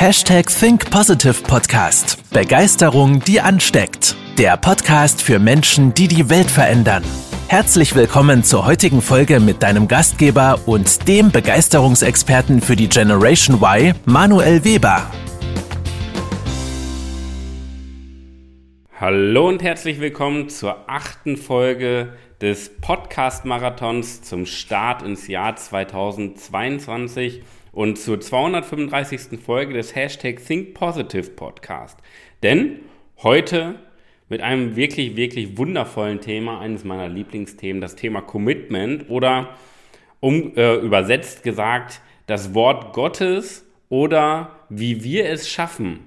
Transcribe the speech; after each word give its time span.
Hashtag 0.00 0.46
Think 0.46 0.88
Positive 0.92 1.42
Podcast. 1.42 2.22
Begeisterung, 2.30 3.18
die 3.18 3.40
ansteckt. 3.40 4.14
Der 4.38 4.56
Podcast 4.56 5.20
für 5.20 5.40
Menschen, 5.40 5.92
die 5.92 6.06
die 6.06 6.30
Welt 6.30 6.48
verändern. 6.48 7.02
Herzlich 7.48 7.96
willkommen 7.96 8.44
zur 8.44 8.64
heutigen 8.64 9.02
Folge 9.02 9.40
mit 9.40 9.60
deinem 9.64 9.88
Gastgeber 9.88 10.60
und 10.66 11.08
dem 11.08 11.32
Begeisterungsexperten 11.32 12.60
für 12.60 12.76
die 12.76 12.88
Generation 12.88 13.56
Y, 13.60 13.92
Manuel 14.04 14.62
Weber. 14.62 15.10
Hallo 19.00 19.48
und 19.48 19.64
herzlich 19.64 19.98
willkommen 19.98 20.48
zur 20.48 20.88
achten 20.88 21.36
Folge 21.36 22.12
des 22.40 22.70
Podcast-Marathons 22.80 24.22
zum 24.22 24.46
Start 24.46 25.02
ins 25.02 25.26
Jahr 25.26 25.56
2022 25.56 27.42
und 27.72 27.98
zur 27.98 28.20
235. 28.20 29.40
Folge 29.44 29.74
des 29.74 29.94
Hashtag 29.94 30.44
Think 30.44 30.74
Positive 30.74 31.30
Podcast. 31.30 31.98
Denn 32.42 32.80
heute 33.22 33.76
mit 34.28 34.40
einem 34.42 34.76
wirklich, 34.76 35.16
wirklich 35.16 35.56
wundervollen 35.56 36.20
Thema, 36.20 36.60
eines 36.60 36.84
meiner 36.84 37.08
Lieblingsthemen, 37.08 37.80
das 37.80 37.96
Thema 37.96 38.20
Commitment 38.20 39.08
oder 39.08 39.56
um, 40.20 40.54
äh, 40.56 40.76
übersetzt 40.76 41.42
gesagt, 41.42 42.00
das 42.26 42.54
Wort 42.54 42.92
Gottes 42.92 43.64
oder 43.88 44.56
wie 44.68 45.02
wir 45.02 45.28
es 45.28 45.48
schaffen, 45.48 46.00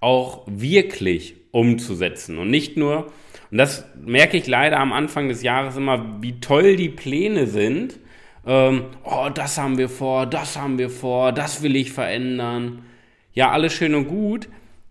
auch 0.00 0.44
wirklich 0.46 1.34
umzusetzen 1.50 2.38
und 2.38 2.50
nicht 2.50 2.76
nur, 2.76 3.12
und 3.50 3.58
das 3.58 3.84
merke 3.96 4.36
ich 4.36 4.46
leider 4.46 4.78
am 4.78 4.92
Anfang 4.92 5.28
des 5.28 5.42
Jahres 5.42 5.76
immer, 5.76 6.22
wie 6.22 6.40
toll 6.40 6.76
die 6.76 6.88
Pläne 6.88 7.46
sind, 7.46 7.98
ähm, 8.46 8.84
oh, 9.04 9.28
das 9.34 9.58
haben 9.58 9.76
wir 9.76 9.88
vor, 9.88 10.26
das 10.26 10.56
haben 10.56 10.78
wir 10.78 10.88
vor, 10.88 11.32
das 11.32 11.62
will 11.62 11.76
ich 11.76 11.92
verändern. 11.92 12.84
Ja, 13.32 13.50
alles 13.50 13.72
schön 13.72 13.94
und 13.94 14.06
gut. 14.08 14.48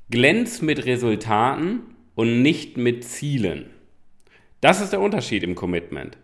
Glänzt 0.10 0.62
mit 0.62 0.86
Resultaten 0.86 1.82
und 2.14 2.42
nicht 2.42 2.78
mit 2.78 3.04
Zielen. 3.04 3.72
Das 4.62 4.82
ist 4.82 4.92
der 4.92 5.00
Unterschied 5.00 5.44
im 5.44 5.56
Commitment. 5.56 6.18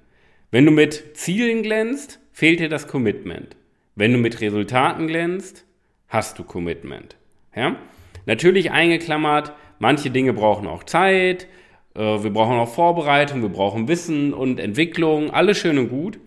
Wenn 0.51 0.65
du 0.65 0.71
mit 0.71 1.17
Zielen 1.17 1.63
glänzt, 1.63 2.19
fehlt 2.31 2.59
dir 2.59 2.69
das 2.69 2.87
Commitment. 2.87 3.55
Wenn 3.95 4.11
du 4.11 4.17
mit 4.17 4.41
Resultaten 4.41 5.07
glänzt, 5.07 5.65
hast 6.07 6.37
du 6.37 6.43
Commitment. 6.43 7.15
Ja? 7.55 7.77
Natürlich 8.25 8.71
eingeklammert, 8.71 9.53
manche 9.79 10.11
Dinge 10.11 10.33
brauchen 10.33 10.67
auch 10.67 10.83
Zeit, 10.83 11.47
äh, 11.95 11.99
wir 11.99 12.29
brauchen 12.31 12.57
auch 12.57 12.73
Vorbereitung, 12.73 13.41
wir 13.41 13.49
brauchen 13.49 13.87
Wissen 13.87 14.33
und 14.33 14.59
Entwicklung, 14.59 15.31
alles 15.31 15.57
schön 15.57 15.77
und 15.77 15.89
gut. 15.89 16.19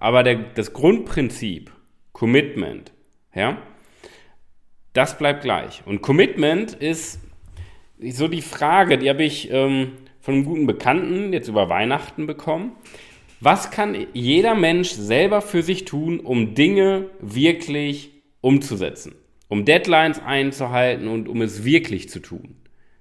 Aber 0.00 0.22
der, 0.22 0.36
das 0.36 0.72
Grundprinzip, 0.72 1.70
Commitment, 2.12 2.92
ja, 3.34 3.58
das 4.92 5.16
bleibt 5.16 5.42
gleich. 5.42 5.82
Und 5.86 6.02
Commitment 6.02 6.74
ist 6.74 7.20
so 8.00 8.26
die 8.26 8.42
Frage, 8.42 8.98
die 8.98 9.08
habe 9.08 9.22
ich 9.22 9.50
ähm, 9.52 9.92
von 10.20 10.34
einem 10.34 10.44
guten 10.44 10.66
Bekannten 10.66 11.32
jetzt 11.32 11.48
über 11.48 11.68
Weihnachten 11.68 12.26
bekommen. 12.26 12.72
Was 13.40 13.70
kann 13.70 14.06
jeder 14.12 14.54
Mensch 14.54 14.90
selber 14.90 15.40
für 15.40 15.62
sich 15.62 15.84
tun, 15.84 16.20
um 16.20 16.54
Dinge 16.54 17.06
wirklich 17.20 18.10
umzusetzen? 18.40 19.14
Um 19.48 19.64
Deadlines 19.64 20.20
einzuhalten 20.20 21.08
und 21.08 21.28
um 21.28 21.42
es 21.42 21.64
wirklich 21.64 22.08
zu 22.08 22.20
tun. 22.20 22.56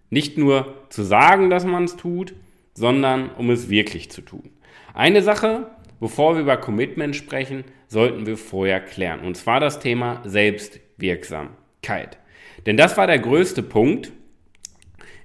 Nicht 0.10 0.38
nur 0.38 0.76
zu 0.90 1.04
sagen, 1.04 1.50
dass 1.50 1.66
man 1.66 1.84
es 1.86 1.96
tut, 1.96 2.34
sondern 2.74 3.30
um 3.32 3.50
es 3.50 3.70
wirklich 3.70 4.10
zu 4.12 4.22
tun. 4.22 4.50
Eine 4.94 5.22
Sache, 5.22 5.70
Bevor 6.00 6.36
wir 6.36 6.42
über 6.42 6.58
Commitment 6.58 7.16
sprechen, 7.16 7.66
sollten 7.88 8.26
wir 8.26 8.38
vorher 8.38 8.80
klären. 8.80 9.22
Und 9.22 9.36
zwar 9.36 9.60
das 9.60 9.80
Thema 9.80 10.22
Selbstwirksamkeit. 10.26 12.18
Denn 12.66 12.78
das 12.78 12.98
war 12.98 13.08
der 13.08 13.20
größte 13.20 13.64
Punkt 13.64 14.12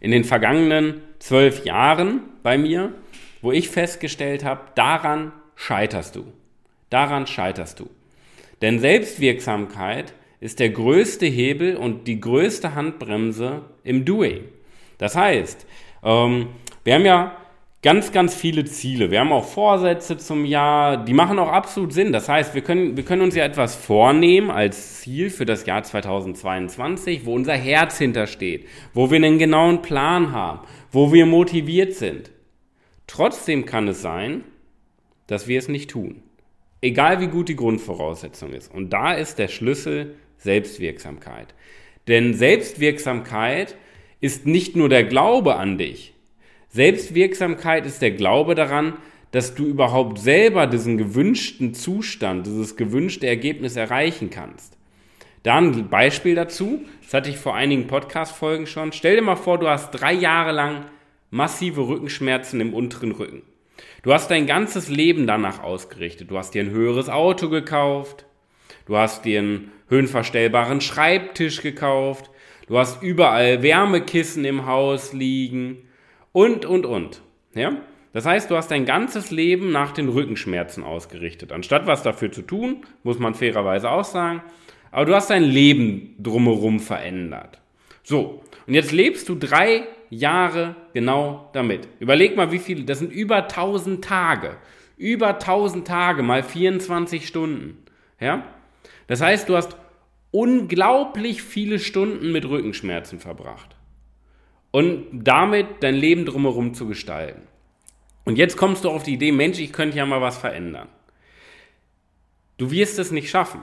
in 0.01 0.11
den 0.11 0.25
vergangenen 0.25 1.03
zwölf 1.19 1.65
Jahren 1.65 2.23
bei 2.43 2.59
mir, 2.59 2.93
wo 3.41 3.53
ich 3.53 3.69
festgestellt 3.69 4.45
habe, 4.45 4.63
daran 4.75 5.33
scheiterst 5.55 6.17
du. 6.17 6.25
Daran 6.91 7.27
scheiterst 7.27 7.81
du. 7.81 7.89
Denn 8.63 8.79
Selbstwirksamkeit 8.79 10.15
ist 10.41 10.61
der 10.61 10.71
größte 10.71 11.27
Hebel 11.27 11.77
und 11.77 12.07
die 12.07 12.21
größte 12.21 12.75
Handbremse 12.75 13.63
im 13.83 14.05
Doing. 14.05 14.45
Das 14.99 15.17
heißt, 15.17 15.67
ähm, 16.03 16.49
wir 16.85 16.95
haben 16.95 17.07
ja 17.07 17.37
ganz, 17.85 18.13
ganz 18.13 18.35
viele 18.35 18.65
Ziele. 18.65 19.11
Wir 19.11 19.21
haben 19.21 19.31
auch 19.31 19.45
Vorsätze 19.45 20.17
zum 20.17 20.47
Jahr, 20.47 21.05
die 21.05 21.13
machen 21.13 21.39
auch 21.39 21.51
absolut 21.51 21.93
Sinn. 21.93 22.13
Das 22.13 22.31
heißt, 22.31 22.55
wir 22.55 22.63
können, 22.63 22.97
wir 22.97 23.05
können 23.05 23.21
uns 23.21 23.37
ja 23.37 23.45
etwas 23.45 23.77
vornehmen 23.77 24.51
als 24.51 25.01
Ziel 25.01 25.29
für 25.29 25.45
das 25.45 25.67
Jahr 25.67 25.83
2022, 25.83 27.27
wo 27.27 27.35
unser 27.35 27.53
Herz 27.53 27.99
hintersteht, 27.99 28.67
wo 28.95 29.11
wir 29.11 29.17
einen 29.17 29.39
genauen 29.39 29.83
Plan 29.83 30.33
haben, 30.33 30.61
wo 30.93 31.13
wir 31.13 31.27
motiviert 31.27 31.93
sind. 31.93 32.31
Trotzdem 33.07 33.67
kann 33.67 33.87
es 33.87 34.01
sein, 34.01 34.45
dass 35.27 35.47
wir 35.47 35.59
es 35.59 35.69
nicht 35.69 35.91
tun. 35.91 36.23
Egal 36.81 37.21
wie 37.21 37.29
gut 37.29 37.51
die 37.51 37.57
Grundvoraussetzung 37.57 38.55
ist. 38.55 38.73
Und 38.73 38.95
da 38.95 39.13
ist 39.13 39.39
der 39.39 39.49
Schlüssel 39.49 40.17
Selbstwirksamkeit. 40.39 41.55
Denn 42.09 42.33
Selbstwirksamkeit 42.33 43.77
ist 44.23 44.47
nicht 44.47 44.75
nur 44.75 44.89
der 44.89 45.05
Glaube 45.05 45.57
an 45.57 45.77
dich, 45.77 46.14
Selbstwirksamkeit 46.75 47.87
ist 47.87 48.03
der 48.03 48.11
Glaube 48.11 48.57
daran, 48.57 48.95
dass 49.31 49.55
du 49.55 49.65
überhaupt 49.65 50.19
selber 50.19 50.67
diesen 50.67 50.99
gewünschten 50.99 51.73
Zustand, 51.73 52.49
dieses 52.49 52.75
gewünschte 52.75 53.29
Ergebnis 53.29 53.77
erreichen 53.77 54.29
kannst. 54.29 54.77
Da 55.45 55.55
ein 55.55 55.89
Beispiel 55.89 56.35
dazu, 56.35 56.81
das 57.01 57.15
hatte 57.15 57.31
ich 57.31 57.37
vor 57.37 57.55
einigen 57.55 57.87
Podcast-Folgen 57.87 58.67
schon. 58.67 58.91
Stell 58.91 59.15
dir 59.15 59.23
mal 59.23 59.37
vor, 59.37 59.59
du 59.61 59.69
hast 59.69 59.93
drei 59.93 60.15
Jahre 60.15 60.51
lang 60.51 60.87
massive 61.31 61.87
Rückenschmerzen 61.87 62.61
im 62.61 62.75
unteren 62.75 63.13
Rücken. 63.13 63.43
Du 64.03 64.13
hast 64.13 64.33
dein 64.33 64.49
ganzes 64.49 64.89
Leben 64.89 65.29
danach 65.29 65.63
ausgerichtet. 65.63 66.33
Du 66.33 66.39
hast 66.39 66.55
dir 66.55 66.65
ein 66.65 66.71
höheres 66.71 67.09
Auto 67.09 67.51
gekauft. 67.51 68.27
Du 68.87 68.97
hast 68.97 69.25
dir 69.25 69.39
einen 69.39 69.71
höhenverstellbaren 69.91 70.81
Schreibtisch 70.81 71.63
gekauft. 71.63 72.33
Du 72.67 72.77
hast 72.77 73.01
überall 73.01 73.63
Wärmekissen 73.63 74.45
im 74.45 74.67
Haus 74.67 75.13
liegen 75.13 75.85
und, 76.35 76.67
und, 76.67 76.85
und. 76.85 77.23
Ja? 77.55 77.77
Das 78.13 78.27
heißt, 78.27 78.51
du 78.51 78.57
hast 78.57 78.71
dein 78.71 78.85
ganzes 78.85 79.31
Leben 79.31 79.71
nach 79.71 79.93
den 79.93 80.09
Rückenschmerzen 80.09 80.83
ausgerichtet. 80.83 81.53
Anstatt 81.53 81.87
was 81.87 82.03
dafür 82.03 82.31
zu 82.33 82.43
tun, 82.43 82.85
muss 83.05 83.21
man 83.21 83.35
fairerweise 83.35 83.89
auch 83.89 84.05
sagen, 84.05 84.43
aber 84.91 85.07
du 85.07 85.15
hast 85.15 85.31
dein 85.31 85.45
Leben 85.45 86.17
drumherum 86.19 86.81
verändert. 86.81 87.61
So, 88.03 88.43
und 88.67 88.75
jetzt 88.75 88.91
lebst 88.91 89.29
du 89.29 89.37
drei 89.37 89.85
Jahre 90.11 90.75
genau 90.93 91.51
damit. 91.53 91.89
Überleg 92.01 92.37
mal, 92.37 92.51
wie 92.51 92.59
viele, 92.59 92.83
das 92.83 92.99
sind 92.99 93.13
über 93.13 93.45
1000 93.45 94.05
Tage. 94.05 94.57
Über 94.97 95.35
1000 95.35 95.87
Tage 95.87 96.23
mal 96.25 96.43
24 96.43 97.29
Stunden. 97.29 97.79
Ja? 98.21 98.45
Das 99.07 99.21
heißt, 99.21 99.49
du 99.49 99.57
hast 99.57 99.77
unglaublich 100.33 101.43
viele 101.43 101.79
Stunden 101.79 102.33
mit 102.33 102.45
Rückenschmerzen 102.45 103.21
verbracht 103.21 103.74
und 104.75 105.07
damit 105.13 105.67
dein 105.85 105.95
Leben 105.95 106.27
drumherum 106.27 106.75
zu 106.75 106.89
gestalten. 106.89 107.43
Und 108.25 108.39
jetzt 108.39 108.57
kommst 108.57 108.83
du 108.83 108.91
auf 108.91 109.05
die 109.05 109.13
Idee, 109.13 109.31
Mensch, 109.31 109.61
ich 109.61 109.73
könnte 109.73 109.97
ja 109.97 110.05
mal 110.05 110.21
was 110.21 110.37
verändern. 110.37 110.89
Du 112.59 112.73
wirst 112.73 112.99
es 112.99 113.13
nicht 113.13 113.31
schaffen, 113.31 113.61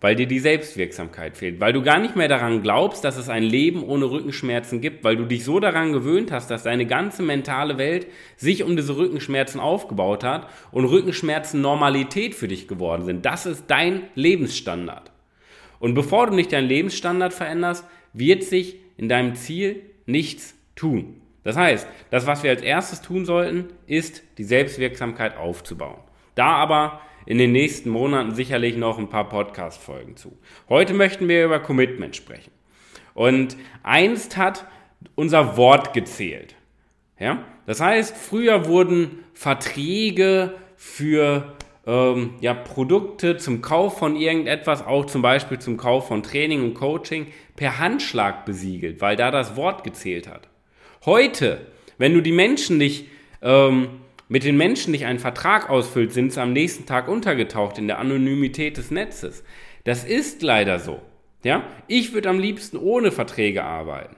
weil 0.00 0.14
dir 0.14 0.28
die 0.28 0.38
Selbstwirksamkeit 0.38 1.36
fehlt, 1.36 1.58
weil 1.58 1.72
du 1.72 1.82
gar 1.82 1.98
nicht 1.98 2.14
mehr 2.14 2.28
daran 2.28 2.62
glaubst, 2.62 3.02
dass 3.02 3.16
es 3.16 3.28
ein 3.28 3.42
Leben 3.42 3.82
ohne 3.82 4.12
Rückenschmerzen 4.12 4.80
gibt, 4.80 5.02
weil 5.02 5.16
du 5.16 5.24
dich 5.24 5.42
so 5.42 5.58
daran 5.58 5.92
gewöhnt 5.92 6.30
hast, 6.30 6.52
dass 6.52 6.62
deine 6.62 6.86
ganze 6.86 7.24
mentale 7.24 7.76
Welt 7.76 8.06
sich 8.36 8.62
um 8.62 8.76
diese 8.76 8.96
Rückenschmerzen 8.96 9.60
aufgebaut 9.60 10.22
hat 10.22 10.48
und 10.70 10.84
Rückenschmerzen 10.84 11.60
Normalität 11.60 12.36
für 12.36 12.46
dich 12.46 12.68
geworden 12.68 13.06
sind. 13.06 13.26
Das 13.26 13.44
ist 13.44 13.64
dein 13.66 14.02
Lebensstandard. 14.14 15.10
Und 15.80 15.94
bevor 15.94 16.28
du 16.28 16.36
nicht 16.36 16.52
deinen 16.52 16.68
Lebensstandard 16.68 17.34
veränderst, 17.34 17.84
wird 18.12 18.44
sich 18.44 18.76
in 18.96 19.08
deinem 19.08 19.34
Ziel 19.34 19.82
nichts 20.06 20.54
tun. 20.74 21.20
Das 21.44 21.56
heißt, 21.56 21.86
das, 22.10 22.26
was 22.26 22.42
wir 22.42 22.50
als 22.50 22.62
erstes 22.62 23.02
tun 23.02 23.24
sollten, 23.24 23.68
ist 23.86 24.22
die 24.38 24.44
Selbstwirksamkeit 24.44 25.36
aufzubauen. 25.36 26.00
Da 26.34 26.46
aber 26.46 27.00
in 27.26 27.38
den 27.38 27.52
nächsten 27.52 27.90
Monaten 27.90 28.34
sicherlich 28.34 28.76
noch 28.76 28.98
ein 28.98 29.08
paar 29.08 29.28
Podcast-Folgen 29.28 30.16
zu. 30.16 30.36
Heute 30.68 30.94
möchten 30.94 31.28
wir 31.28 31.44
über 31.44 31.60
Commitment 31.60 32.16
sprechen. 32.16 32.50
Und 33.14 33.56
einst 33.82 34.36
hat 34.36 34.66
unser 35.14 35.56
Wort 35.56 35.92
gezählt. 35.92 36.54
Ja? 37.18 37.44
Das 37.66 37.80
heißt, 37.80 38.16
früher 38.16 38.66
wurden 38.66 39.24
Verträge 39.34 40.54
für 40.76 41.54
ähm, 41.86 42.34
ja, 42.40 42.54
Produkte 42.54 43.36
zum 43.36 43.60
Kauf 43.60 43.98
von 43.98 44.16
irgendetwas, 44.16 44.86
auch 44.86 45.06
zum 45.06 45.22
Beispiel 45.22 45.58
zum 45.58 45.76
Kauf 45.76 46.08
von 46.08 46.22
Training 46.22 46.62
und 46.62 46.74
Coaching, 46.74 47.26
per 47.56 47.78
Handschlag 47.78 48.44
besiegelt, 48.44 49.00
weil 49.00 49.16
da 49.16 49.30
das 49.30 49.56
Wort 49.56 49.84
gezählt 49.84 50.28
hat. 50.28 50.48
Heute, 51.04 51.66
wenn 51.98 52.14
du 52.14 52.20
die 52.20 52.32
Menschen 52.32 52.78
nicht, 52.78 53.08
ähm, 53.42 53.88
mit 54.28 54.44
den 54.44 54.56
Menschen 54.56 54.92
nicht 54.92 55.04
einen 55.04 55.18
Vertrag 55.18 55.68
ausfüllt, 55.68 56.12
sind 56.12 56.32
sie 56.32 56.40
am 56.40 56.52
nächsten 56.52 56.86
Tag 56.86 57.08
untergetaucht 57.08 57.78
in 57.78 57.88
der 57.88 57.98
Anonymität 57.98 58.76
des 58.76 58.90
Netzes. 58.90 59.44
Das 59.84 60.04
ist 60.04 60.42
leider 60.42 60.78
so. 60.78 61.02
Ja? 61.42 61.64
Ich 61.88 62.12
würde 62.12 62.30
am 62.30 62.38
liebsten 62.38 62.76
ohne 62.76 63.10
Verträge 63.10 63.64
arbeiten. 63.64 64.16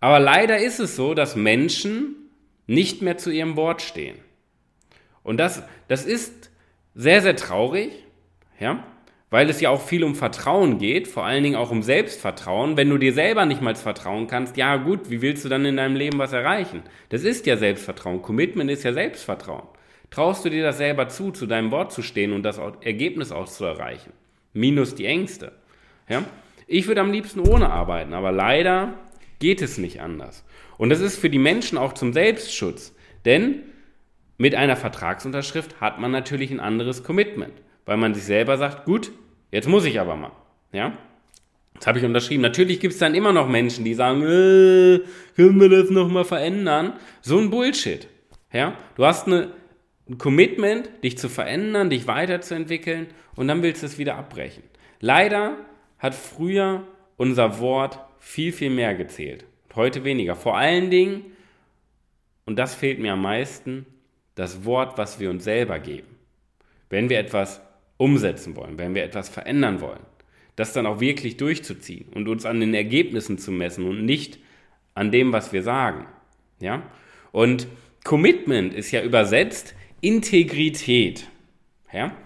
Aber 0.00 0.18
leider 0.18 0.58
ist 0.58 0.80
es 0.80 0.96
so, 0.96 1.14
dass 1.14 1.36
Menschen 1.36 2.16
nicht 2.66 3.02
mehr 3.02 3.18
zu 3.18 3.30
ihrem 3.30 3.56
Wort 3.56 3.82
stehen. 3.82 4.16
Und 5.22 5.38
das, 5.38 5.62
das 5.88 6.04
ist 6.04 6.49
sehr, 7.00 7.22
sehr 7.22 7.34
traurig, 7.34 7.92
ja? 8.58 8.84
weil 9.30 9.48
es 9.48 9.60
ja 9.62 9.70
auch 9.70 9.80
viel 9.80 10.04
um 10.04 10.14
Vertrauen 10.14 10.76
geht, 10.76 11.08
vor 11.08 11.24
allen 11.24 11.42
Dingen 11.42 11.56
auch 11.56 11.70
um 11.70 11.82
Selbstvertrauen. 11.82 12.76
Wenn 12.76 12.90
du 12.90 12.98
dir 12.98 13.14
selber 13.14 13.46
nicht 13.46 13.62
mal 13.62 13.74
vertrauen 13.74 14.26
kannst, 14.26 14.58
ja 14.58 14.76
gut, 14.76 15.08
wie 15.08 15.22
willst 15.22 15.44
du 15.44 15.48
dann 15.48 15.64
in 15.64 15.78
deinem 15.78 15.96
Leben 15.96 16.18
was 16.18 16.34
erreichen? 16.34 16.82
Das 17.08 17.24
ist 17.24 17.46
ja 17.46 17.56
Selbstvertrauen. 17.56 18.20
Commitment 18.20 18.70
ist 18.70 18.82
ja 18.82 18.92
Selbstvertrauen. 18.92 19.66
Traust 20.10 20.44
du 20.44 20.50
dir 20.50 20.62
das 20.62 20.76
selber 20.76 21.08
zu, 21.08 21.30
zu 21.30 21.46
deinem 21.46 21.70
Wort 21.70 21.90
zu 21.90 22.02
stehen 22.02 22.32
und 22.32 22.42
das 22.42 22.60
Ergebnis 22.82 23.32
auch 23.32 23.48
zu 23.48 23.64
erreichen? 23.64 24.12
Minus 24.52 24.94
die 24.94 25.06
Ängste. 25.06 25.52
Ja? 26.06 26.24
Ich 26.66 26.86
würde 26.86 27.00
am 27.00 27.12
liebsten 27.12 27.40
ohne 27.40 27.70
arbeiten, 27.70 28.12
aber 28.12 28.30
leider 28.30 28.92
geht 29.38 29.62
es 29.62 29.78
nicht 29.78 30.02
anders. 30.02 30.44
Und 30.76 30.90
das 30.90 31.00
ist 31.00 31.18
für 31.18 31.30
die 31.30 31.38
Menschen 31.38 31.78
auch 31.78 31.94
zum 31.94 32.12
Selbstschutz. 32.12 32.94
Denn 33.24 33.62
mit 34.40 34.54
einer 34.54 34.76
Vertragsunterschrift 34.76 35.82
hat 35.82 36.00
man 36.00 36.12
natürlich 36.12 36.50
ein 36.50 36.60
anderes 36.60 37.04
Commitment, 37.04 37.52
weil 37.84 37.98
man 37.98 38.14
sich 38.14 38.24
selber 38.24 38.56
sagt, 38.56 38.86
gut, 38.86 39.12
jetzt 39.52 39.68
muss 39.68 39.84
ich 39.84 40.00
aber 40.00 40.16
mal. 40.16 40.32
Ja? 40.72 40.96
Das 41.74 41.86
habe 41.86 41.98
ich 41.98 42.06
unterschrieben. 42.06 42.40
Natürlich 42.40 42.80
gibt 42.80 42.94
es 42.94 42.98
dann 42.98 43.14
immer 43.14 43.34
noch 43.34 43.50
Menschen, 43.50 43.84
die 43.84 43.92
sagen, 43.92 44.22
äh, 44.22 45.00
können 45.36 45.60
wir 45.60 45.68
das 45.68 45.90
nochmal 45.90 46.24
verändern? 46.24 46.94
So 47.20 47.36
ein 47.36 47.50
Bullshit. 47.50 48.08
Ja? 48.50 48.78
Du 48.94 49.04
hast 49.04 49.26
eine, 49.26 49.52
ein 50.08 50.16
Commitment, 50.16 50.88
dich 51.04 51.18
zu 51.18 51.28
verändern, 51.28 51.90
dich 51.90 52.06
weiterzuentwickeln 52.06 53.08
und 53.36 53.46
dann 53.46 53.62
willst 53.62 53.82
du 53.82 53.86
es 53.88 53.98
wieder 53.98 54.16
abbrechen. 54.16 54.62
Leider 55.00 55.58
hat 55.98 56.14
früher 56.14 56.86
unser 57.18 57.60
Wort 57.60 57.98
viel, 58.18 58.54
viel 58.54 58.70
mehr 58.70 58.94
gezählt. 58.94 59.44
Heute 59.74 60.02
weniger. 60.04 60.34
Vor 60.34 60.56
allen 60.56 60.88
Dingen, 60.90 61.26
und 62.46 62.58
das 62.58 62.74
fehlt 62.74 63.00
mir 63.00 63.12
am 63.12 63.20
meisten, 63.20 63.84
das 64.40 64.64
Wort, 64.64 64.96
was 64.96 65.20
wir 65.20 65.28
uns 65.28 65.44
selber 65.44 65.78
geben. 65.78 66.08
Wenn 66.88 67.10
wir 67.10 67.18
etwas 67.18 67.60
umsetzen 67.98 68.56
wollen, 68.56 68.78
wenn 68.78 68.94
wir 68.94 69.04
etwas 69.04 69.28
verändern 69.28 69.82
wollen, 69.82 70.00
das 70.56 70.72
dann 70.72 70.86
auch 70.86 70.98
wirklich 70.98 71.36
durchzuziehen 71.36 72.06
und 72.14 72.26
uns 72.26 72.46
an 72.46 72.58
den 72.58 72.72
Ergebnissen 72.72 73.36
zu 73.36 73.52
messen 73.52 73.86
und 73.86 74.02
nicht 74.06 74.38
an 74.94 75.12
dem, 75.12 75.34
was 75.34 75.52
wir 75.52 75.62
sagen. 75.62 76.06
Ja? 76.58 76.82
Und 77.32 77.66
Commitment 78.02 78.72
ist 78.72 78.90
ja 78.92 79.02
übersetzt 79.02 79.74
Integrität. 80.00 81.28
Ja? 81.92 82.16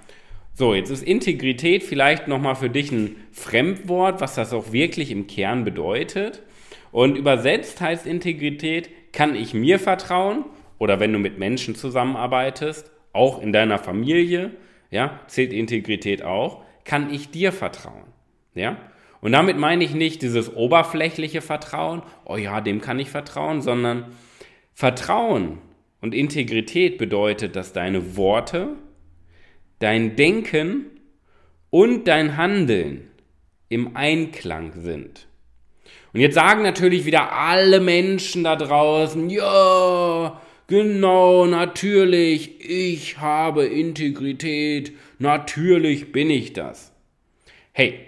So, 0.55 0.72
jetzt 0.72 0.90
ist 0.90 1.02
Integrität 1.02 1.82
vielleicht 1.82 2.28
nochmal 2.28 2.55
für 2.55 2.70
dich 2.70 2.93
ein 2.93 3.16
Fremdwort, 3.32 4.20
was 4.20 4.37
das 4.37 4.52
auch 4.52 4.70
wirklich 4.70 5.11
im 5.11 5.26
Kern 5.26 5.64
bedeutet. 5.64 6.44
Und 6.93 7.19
übersetzt 7.19 7.81
heißt 7.81 8.06
Integrität, 8.06 8.88
kann 9.12 9.34
ich 9.34 9.52
mir 9.52 9.81
vertrauen 9.81 10.44
oder 10.79 11.00
wenn 11.00 11.12
du 11.12 11.19
mit 11.19 11.38
Menschen 11.38 11.75
zusammenarbeitest, 11.75 12.91
auch 13.12 13.41
in 13.41 13.53
deiner 13.53 13.79
Familie, 13.79 14.53
ja, 14.91 15.21
zählt 15.26 15.53
Integrität 15.53 16.23
auch, 16.23 16.62
kann 16.85 17.12
ich 17.12 17.31
dir 17.31 17.53
vertrauen, 17.53 18.12
ja? 18.55 18.76
Und 19.21 19.32
damit 19.32 19.56
meine 19.56 19.82
ich 19.85 19.94
nicht 19.94 20.21
dieses 20.21 20.55
oberflächliche 20.55 21.41
Vertrauen, 21.41 22.03
oh 22.26 22.37
ja, 22.37 22.61
dem 22.61 22.82
kann 22.82 22.99
ich 22.99 23.09
vertrauen, 23.09 23.62
sondern 23.62 24.12
Vertrauen 24.75 25.61
und 26.03 26.15
Integrität 26.15 26.99
bedeutet, 26.99 27.56
dass 27.56 27.73
deine 27.73 28.19
Worte, 28.19 28.75
dein 29.79 30.17
Denken 30.17 30.87
und 31.71 32.06
dein 32.06 32.37
Handeln 32.37 33.09
im 33.71 33.97
Einklang 33.97 34.73
sind. 34.75 35.26
Und 36.12 36.21
jetzt 36.21 36.35
sagen 36.35 36.62
natürlich 36.62 37.06
wieder 37.06 37.32
alle 37.32 37.81
Menschen 37.81 38.44
da 38.44 38.56
draußen, 38.56 39.31
ja, 39.31 40.41
genau, 40.66 41.46
natürlich, 41.46 42.69
ich 42.69 43.19
habe 43.19 43.66
Integrität, 43.66 44.93
natürlich 45.19 46.12
bin 46.12 46.31
ich 46.31 46.52
das. 46.52 46.93
Hey, 47.72 48.00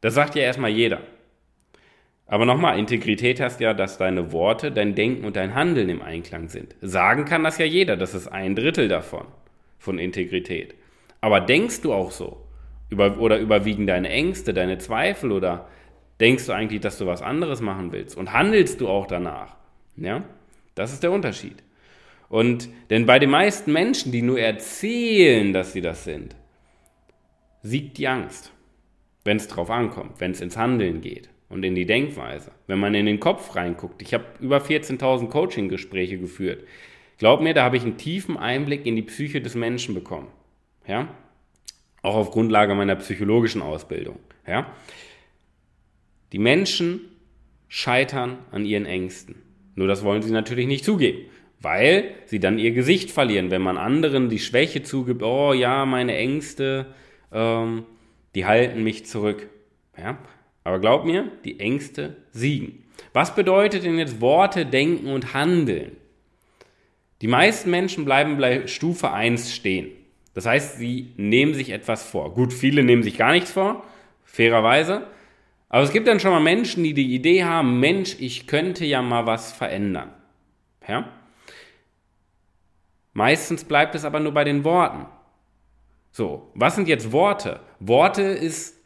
das 0.00 0.14
sagt 0.14 0.34
ja 0.34 0.42
erstmal 0.42 0.70
jeder. 0.70 1.00
Aber 2.26 2.46
nochmal, 2.46 2.78
Integrität 2.78 3.40
heißt 3.40 3.60
ja, 3.60 3.74
dass 3.74 3.98
deine 3.98 4.32
Worte, 4.32 4.72
dein 4.72 4.94
Denken 4.94 5.24
und 5.24 5.36
dein 5.36 5.54
Handeln 5.54 5.88
im 5.88 6.02
Einklang 6.02 6.48
sind. 6.48 6.74
Sagen 6.80 7.26
kann 7.26 7.44
das 7.44 7.58
ja 7.58 7.66
jeder, 7.66 7.96
das 7.96 8.14
ist 8.14 8.28
ein 8.28 8.56
Drittel 8.56 8.88
davon, 8.88 9.26
von 9.78 9.98
Integrität. 9.98 10.74
Aber 11.20 11.40
denkst 11.40 11.82
du 11.82 11.92
auch 11.92 12.10
so? 12.10 12.40
Über, 12.90 13.18
oder 13.18 13.38
überwiegen 13.38 13.86
deine 13.86 14.08
Ängste, 14.08 14.54
deine 14.54 14.78
Zweifel 14.78 15.32
oder 15.32 15.68
denkst 16.20 16.46
du 16.46 16.52
eigentlich, 16.52 16.80
dass 16.80 16.98
du 16.98 17.06
was 17.06 17.22
anderes 17.22 17.60
machen 17.60 17.92
willst? 17.92 18.16
Und 18.16 18.32
handelst 18.32 18.80
du 18.80 18.88
auch 18.88 19.06
danach? 19.06 19.56
Ja, 19.96 20.22
das 20.74 20.92
ist 20.92 21.02
der 21.02 21.12
Unterschied. 21.12 21.62
Und 22.28 22.68
denn 22.90 23.06
bei 23.06 23.18
den 23.18 23.30
meisten 23.30 23.72
Menschen, 23.72 24.10
die 24.12 24.22
nur 24.22 24.40
erzählen, 24.40 25.52
dass 25.52 25.72
sie 25.72 25.80
das 25.80 26.04
sind, 26.04 26.34
siegt 27.62 27.98
die 27.98 28.08
Angst, 28.08 28.52
wenn 29.24 29.36
es 29.36 29.48
drauf 29.48 29.70
ankommt, 29.70 30.20
wenn 30.20 30.32
es 30.32 30.40
ins 30.40 30.56
Handeln 30.56 31.00
geht 31.00 31.28
und 31.48 31.64
in 31.64 31.74
die 31.74 31.86
Denkweise. 31.86 32.50
Wenn 32.66 32.78
man 32.78 32.94
in 32.94 33.06
den 33.06 33.20
Kopf 33.20 33.54
reinguckt. 33.54 34.02
Ich 34.02 34.12
habe 34.14 34.24
über 34.40 34.58
14.000 34.58 35.28
Coaching-Gespräche 35.28 36.18
geführt. 36.18 36.64
Glaub 37.18 37.40
mir, 37.40 37.54
da 37.54 37.62
habe 37.62 37.76
ich 37.76 37.84
einen 37.84 37.96
tiefen 37.96 38.36
Einblick 38.36 38.86
in 38.86 38.96
die 38.96 39.02
Psyche 39.02 39.40
des 39.40 39.54
Menschen 39.54 39.94
bekommen. 39.94 40.28
Ja? 40.86 41.08
Auch 42.02 42.16
auf 42.16 42.32
Grundlage 42.32 42.74
meiner 42.74 42.96
psychologischen 42.96 43.62
Ausbildung. 43.62 44.18
Ja? 44.46 44.74
Die 46.32 46.38
Menschen 46.38 47.00
scheitern 47.68 48.38
an 48.50 48.64
ihren 48.64 48.86
Ängsten. 48.86 49.43
Nur 49.74 49.88
das 49.88 50.04
wollen 50.04 50.22
sie 50.22 50.32
natürlich 50.32 50.66
nicht 50.66 50.84
zugeben, 50.84 51.22
weil 51.60 52.14
sie 52.26 52.40
dann 52.40 52.58
ihr 52.58 52.72
Gesicht 52.72 53.10
verlieren, 53.10 53.50
wenn 53.50 53.62
man 53.62 53.76
anderen 53.76 54.28
die 54.28 54.38
Schwäche 54.38 54.82
zugibt, 54.82 55.22
oh 55.22 55.52
ja, 55.52 55.84
meine 55.84 56.16
Ängste, 56.16 56.86
ähm, 57.32 57.84
die 58.34 58.46
halten 58.46 58.82
mich 58.82 59.06
zurück. 59.06 59.48
Ja? 59.98 60.18
Aber 60.62 60.78
glaub 60.78 61.04
mir, 61.04 61.30
die 61.44 61.60
Ängste 61.60 62.16
siegen. 62.32 62.84
Was 63.12 63.34
bedeutet 63.34 63.84
denn 63.84 63.98
jetzt 63.98 64.20
Worte, 64.20 64.66
Denken 64.66 65.08
und 65.08 65.34
Handeln? 65.34 65.92
Die 67.20 67.28
meisten 67.28 67.70
Menschen 67.70 68.04
bleiben 68.04 68.38
bei 68.38 68.66
Stufe 68.66 69.12
1 69.12 69.54
stehen. 69.54 69.92
Das 70.34 70.46
heißt, 70.46 70.78
sie 70.78 71.12
nehmen 71.16 71.54
sich 71.54 71.70
etwas 71.70 72.04
vor. 72.04 72.34
Gut, 72.34 72.52
viele 72.52 72.82
nehmen 72.82 73.02
sich 73.02 73.16
gar 73.16 73.32
nichts 73.32 73.52
vor, 73.52 73.84
fairerweise. 74.24 75.06
Aber 75.68 75.82
es 75.82 75.92
gibt 75.92 76.06
dann 76.06 76.20
schon 76.20 76.30
mal 76.30 76.40
Menschen, 76.40 76.84
die 76.84 76.94
die 76.94 77.14
Idee 77.14 77.44
haben, 77.44 77.80
Mensch, 77.80 78.16
ich 78.20 78.46
könnte 78.46 78.84
ja 78.84 79.02
mal 79.02 79.26
was 79.26 79.52
verändern. 79.52 80.12
Ja? 80.86 81.08
Meistens 83.12 83.64
bleibt 83.64 83.94
es 83.94 84.04
aber 84.04 84.20
nur 84.20 84.32
bei 84.32 84.44
den 84.44 84.64
Worten. 84.64 85.06
So, 86.10 86.50
was 86.54 86.76
sind 86.76 86.88
jetzt 86.88 87.12
Worte? 87.12 87.60
Worte 87.80 88.22
ist, 88.22 88.80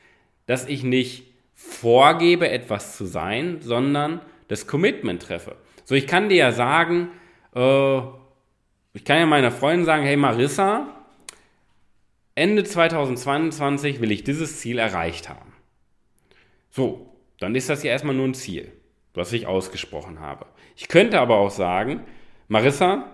dass 0.46 0.66
ich 0.66 0.82
nicht 0.82 1.24
vorgebe, 1.54 2.48
etwas 2.48 2.96
zu 2.96 3.04
sein, 3.04 3.58
sondern 3.60 4.20
das 4.48 4.66
Commitment 4.66 5.22
treffe. 5.22 5.56
So, 5.84 5.94
ich 5.94 6.06
kann 6.06 6.28
dir 6.28 6.36
ja 6.36 6.52
sagen, 6.52 7.08
äh, 7.54 7.98
ich 8.94 9.04
kann 9.04 9.18
ja 9.18 9.26
meiner 9.26 9.50
Freundin 9.50 9.84
sagen, 9.84 10.04
hey 10.04 10.16
Marissa, 10.16 10.86
Ende 12.34 12.64
2022 12.64 14.00
will 14.00 14.12
ich 14.12 14.24
dieses 14.24 14.60
Ziel 14.60 14.78
erreicht 14.78 15.28
haben. 15.28 15.52
So, 16.70 17.16
dann 17.38 17.54
ist 17.54 17.68
das 17.68 17.82
ja 17.82 17.90
erstmal 17.90 18.14
nur 18.14 18.26
ein 18.26 18.34
Ziel, 18.34 18.72
was 19.14 19.32
ich 19.32 19.46
ausgesprochen 19.46 20.20
habe. 20.20 20.46
Ich 20.76 20.88
könnte 20.88 21.20
aber 21.20 21.36
auch 21.36 21.50
sagen, 21.50 22.04
Marissa, 22.48 23.12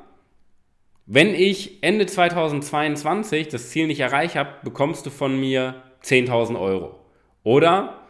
wenn 1.07 1.35
ich 1.35 1.83
Ende 1.83 2.07
2022 2.07 3.49
das 3.49 3.71
Ziel 3.71 3.87
nicht 3.87 4.01
erreicht 4.01 4.37
habe, 4.37 4.55
bekommst 4.63 5.05
du 5.07 5.11
von 5.11 5.39
mir 5.39 5.83
10.000 6.03 6.59
Euro. 6.59 6.99
Oder 7.43 8.01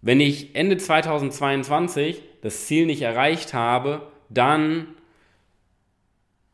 wenn 0.00 0.20
ich 0.20 0.54
Ende 0.54 0.76
2022 0.76 2.22
das 2.42 2.66
Ziel 2.66 2.86
nicht 2.86 3.02
erreicht 3.02 3.54
habe, 3.54 4.08
dann 4.28 4.88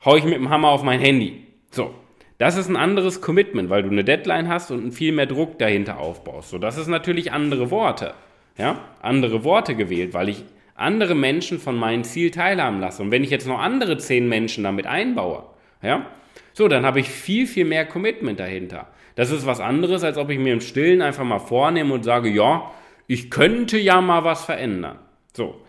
haue 0.04 0.18
ich 0.18 0.24
mit 0.24 0.34
dem 0.34 0.50
Hammer 0.50 0.68
auf 0.68 0.82
mein 0.82 1.00
Handy. 1.00 1.46
So, 1.70 1.94
das 2.38 2.56
ist 2.56 2.68
ein 2.68 2.76
anderes 2.76 3.20
Commitment, 3.20 3.68
weil 3.68 3.82
du 3.82 3.90
eine 3.90 4.04
Deadline 4.04 4.48
hast 4.48 4.70
und 4.70 4.92
viel 4.92 5.12
mehr 5.12 5.26
Druck 5.26 5.58
dahinter 5.58 5.98
aufbaust. 5.98 6.50
So, 6.50 6.58
das 6.58 6.78
ist 6.78 6.86
natürlich 6.86 7.32
andere 7.32 7.70
Worte. 7.70 8.14
Ja, 8.56 8.80
andere 9.02 9.44
Worte 9.44 9.76
gewählt, 9.76 10.14
weil 10.14 10.28
ich 10.28 10.44
andere 10.74 11.14
Menschen 11.14 11.58
von 11.58 11.76
meinem 11.76 12.04
Ziel 12.04 12.30
teilhaben 12.30 12.80
lasse. 12.80 13.02
Und 13.02 13.10
wenn 13.10 13.24
ich 13.24 13.30
jetzt 13.30 13.46
noch 13.46 13.58
andere 13.58 13.98
zehn 13.98 14.28
Menschen 14.28 14.64
damit 14.64 14.86
einbaue, 14.86 15.44
ja, 15.82 16.06
so, 16.52 16.66
dann 16.66 16.84
habe 16.84 17.00
ich 17.00 17.08
viel, 17.08 17.46
viel 17.46 17.64
mehr 17.64 17.86
Commitment 17.86 18.40
dahinter. 18.40 18.88
Das 19.14 19.30
ist 19.30 19.46
was 19.46 19.60
anderes, 19.60 20.02
als 20.04 20.16
ob 20.16 20.30
ich 20.30 20.38
mir 20.38 20.52
im 20.52 20.60
Stillen 20.60 21.02
einfach 21.02 21.24
mal 21.24 21.38
vornehme 21.40 21.94
und 21.94 22.04
sage, 22.04 22.28
ja, 22.28 22.70
ich 23.08 23.30
könnte 23.30 23.78
ja 23.78 24.00
mal 24.00 24.24
was 24.24 24.44
verändern. 24.44 24.98
So, 25.32 25.60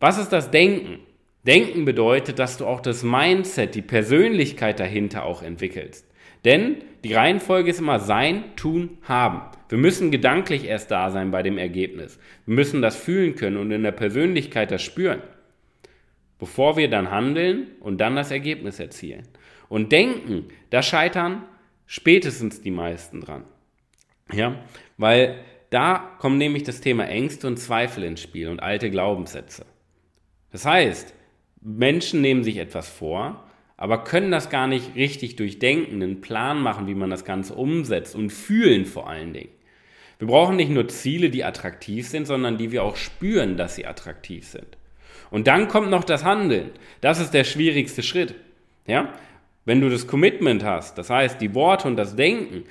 was 0.00 0.18
ist 0.18 0.32
das 0.32 0.50
Denken? 0.50 0.98
Denken 1.46 1.84
bedeutet, 1.84 2.38
dass 2.38 2.56
du 2.56 2.66
auch 2.66 2.80
das 2.80 3.02
Mindset, 3.02 3.74
die 3.74 3.82
Persönlichkeit 3.82 4.78
dahinter 4.78 5.24
auch 5.24 5.42
entwickelst. 5.42 6.06
Denn 6.44 6.76
Die 7.04 7.14
Reihenfolge 7.14 7.70
ist 7.70 7.80
immer 7.80 7.98
sein, 7.98 8.44
tun, 8.54 8.98
haben. 9.02 9.42
Wir 9.68 9.78
müssen 9.78 10.10
gedanklich 10.10 10.64
erst 10.64 10.90
da 10.90 11.10
sein 11.10 11.30
bei 11.32 11.42
dem 11.42 11.58
Ergebnis. 11.58 12.18
Wir 12.46 12.54
müssen 12.54 12.80
das 12.80 12.96
fühlen 12.96 13.34
können 13.34 13.56
und 13.56 13.72
in 13.72 13.82
der 13.82 13.92
Persönlichkeit 13.92 14.70
das 14.70 14.82
spüren, 14.82 15.20
bevor 16.38 16.76
wir 16.76 16.88
dann 16.88 17.10
handeln 17.10 17.66
und 17.80 18.00
dann 18.00 18.14
das 18.14 18.30
Ergebnis 18.30 18.78
erzielen. 18.78 19.26
Und 19.68 19.90
denken, 19.90 20.46
da 20.70 20.82
scheitern 20.82 21.42
spätestens 21.86 22.60
die 22.60 22.70
meisten 22.70 23.20
dran. 23.20 23.44
Ja, 24.32 24.60
weil 24.96 25.40
da 25.70 26.16
kommt 26.18 26.38
nämlich 26.38 26.62
das 26.62 26.80
Thema 26.80 27.06
Ängste 27.08 27.46
und 27.48 27.56
Zweifel 27.56 28.04
ins 28.04 28.22
Spiel 28.22 28.48
und 28.48 28.62
alte 28.62 28.90
Glaubenssätze. 28.90 29.66
Das 30.52 30.66
heißt, 30.66 31.14
Menschen 31.62 32.20
nehmen 32.20 32.44
sich 32.44 32.58
etwas 32.58 32.88
vor, 32.88 33.44
aber 33.76 34.04
können 34.04 34.30
das 34.30 34.50
gar 34.50 34.66
nicht 34.66 34.94
richtig 34.94 35.36
durchdenken, 35.36 36.02
einen 36.02 36.20
Plan 36.20 36.60
machen, 36.60 36.86
wie 36.86 36.94
man 36.94 37.10
das 37.10 37.24
Ganze 37.24 37.54
umsetzt 37.54 38.14
und 38.14 38.30
fühlen 38.30 38.86
vor 38.86 39.08
allen 39.08 39.32
Dingen. 39.32 39.50
Wir 40.18 40.28
brauchen 40.28 40.56
nicht 40.56 40.70
nur 40.70 40.86
Ziele, 40.88 41.30
die 41.30 41.44
attraktiv 41.44 42.06
sind, 42.06 42.26
sondern 42.26 42.58
die 42.58 42.70
wir 42.70 42.84
auch 42.84 42.96
spüren, 42.96 43.56
dass 43.56 43.74
sie 43.74 43.86
attraktiv 43.86 44.46
sind. 44.46 44.76
Und 45.30 45.46
dann 45.46 45.66
kommt 45.66 45.90
noch 45.90 46.04
das 46.04 46.24
Handeln. 46.24 46.70
Das 47.00 47.18
ist 47.18 47.32
der 47.32 47.44
schwierigste 47.44 48.02
Schritt. 48.02 48.34
Ja? 48.86 49.14
Wenn 49.64 49.80
du 49.80 49.88
das 49.88 50.06
Commitment 50.06 50.62
hast, 50.62 50.98
das 50.98 51.10
heißt 51.10 51.40
die 51.40 51.54
Worte 51.54 51.88
und 51.88 51.96
das 51.96 52.14
Denken, 52.16 52.64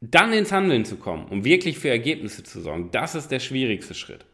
dann 0.00 0.32
ins 0.32 0.52
Handeln 0.52 0.84
zu 0.84 0.96
kommen, 0.96 1.26
um 1.26 1.44
wirklich 1.44 1.78
für 1.78 1.88
Ergebnisse 1.88 2.42
zu 2.44 2.60
sorgen, 2.60 2.90
das 2.92 3.14
ist 3.14 3.30
der 3.30 3.40
schwierigste 3.40 3.94
Schritt. 3.94 4.24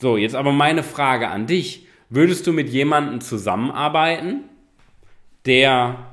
So, 0.00 0.16
jetzt 0.16 0.36
aber 0.36 0.52
meine 0.52 0.82
Frage 0.82 1.28
an 1.28 1.46
dich. 1.46 1.87
Würdest 2.10 2.46
du 2.46 2.52
mit 2.52 2.70
jemandem 2.70 3.20
zusammenarbeiten, 3.20 4.44
der 5.44 6.06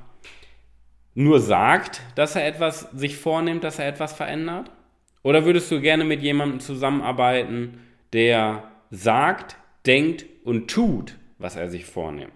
nur 1.14 1.40
sagt, 1.40 2.02
dass 2.16 2.36
er 2.36 2.46
etwas 2.46 2.90
sich 2.94 3.18
vornimmt, 3.18 3.64
dass 3.64 3.80
er 3.80 3.88
etwas 3.88 4.14
verändert? 4.14 4.70
Oder 5.24 5.46
würdest 5.46 5.72
du 5.72 5.80
gerne 5.80 6.04
mit 6.04 6.22
jemandem 6.22 6.60
zusammenarbeiten, 6.60 7.80
der 8.14 8.70
sagt, 8.92 9.56
denkt 9.86 10.26
und 10.44 10.70
tut, 10.70 11.16
was 11.38 11.56
er 11.56 11.70
sich 11.70 11.86
vornimmt? 11.86 12.32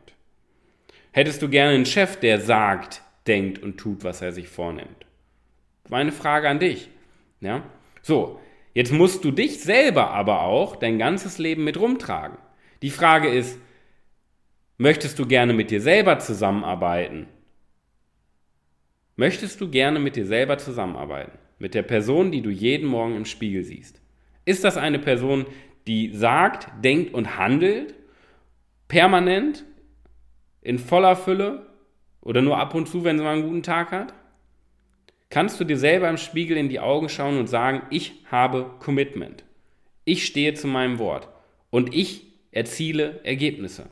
Hättest 1.11 1.41
du 1.41 1.49
gerne 1.49 1.75
einen 1.75 1.85
Chef, 1.85 2.17
der 2.17 2.39
sagt, 2.39 3.01
denkt 3.27 3.61
und 3.61 3.77
tut, 3.77 4.03
was 4.03 4.21
er 4.21 4.31
sich 4.31 4.47
vornimmt? 4.47 5.05
Meine 5.89 6.11
Frage 6.11 6.47
an 6.47 6.59
dich. 6.59 6.89
Ja? 7.41 7.63
So, 8.01 8.39
jetzt 8.73 8.93
musst 8.93 9.25
du 9.25 9.31
dich 9.31 9.59
selber 9.61 10.11
aber 10.11 10.43
auch 10.43 10.75
dein 10.77 10.97
ganzes 10.97 11.37
Leben 11.39 11.63
mit 11.63 11.79
rumtragen. 11.79 12.37
Die 12.81 12.91
Frage 12.91 13.27
ist, 13.27 13.59
möchtest 14.77 15.19
du 15.19 15.25
gerne 15.25 15.53
mit 15.53 15.71
dir 15.71 15.81
selber 15.81 16.19
zusammenarbeiten? 16.19 17.27
Möchtest 19.17 19.59
du 19.59 19.69
gerne 19.69 19.99
mit 19.99 20.15
dir 20.15 20.25
selber 20.25 20.57
zusammenarbeiten? 20.57 21.37
Mit 21.57 21.73
der 21.73 21.83
Person, 21.83 22.31
die 22.31 22.41
du 22.41 22.49
jeden 22.49 22.87
Morgen 22.87 23.17
im 23.17 23.25
Spiegel 23.25 23.63
siehst? 23.63 24.01
Ist 24.45 24.63
das 24.63 24.77
eine 24.77 24.99
Person, 24.99 25.45
die 25.87 26.13
sagt, 26.13 26.69
denkt 26.81 27.13
und 27.13 27.37
handelt, 27.37 27.95
permanent, 28.87 29.65
in 30.61 30.79
voller 30.79 31.17
Fülle 31.17 31.67
oder 32.21 32.41
nur 32.41 32.57
ab 32.57 32.73
und 32.75 32.87
zu, 32.87 33.03
wenn 33.03 33.17
sie 33.17 33.23
mal 33.25 33.33
einen 33.33 33.43
guten 33.43 33.63
Tag 33.63 33.91
hat? 33.91 34.13
Kannst 35.29 35.59
du 35.59 35.65
dir 35.65 35.77
selber 35.77 36.09
im 36.09 36.17
Spiegel 36.17 36.55
in 36.55 36.69
die 36.69 36.79
Augen 36.79 37.09
schauen 37.09 37.37
und 37.37 37.47
sagen, 37.47 37.81
ich 37.89 38.23
habe 38.31 38.71
Commitment. 38.79 39.43
Ich 40.05 40.25
stehe 40.25 40.53
zu 40.53 40.67
meinem 40.67 40.97
Wort 40.97 41.27
und 41.69 41.93
ich 41.93 42.28
erziele 42.51 43.19
Ergebnisse. 43.23 43.85